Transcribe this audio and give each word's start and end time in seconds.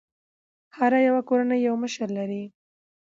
هره 0.77 0.99
يوه 1.07 1.21
کورنۍ 1.29 1.59
یو 1.67 1.75
مشر 1.83 2.07
لري. 2.17 2.43